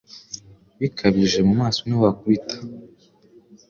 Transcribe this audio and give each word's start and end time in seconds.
bikabije 0.79 1.39
mu 1.47 1.53
maso 1.61 1.79
niho 1.83 2.01
wakubita 2.05 2.55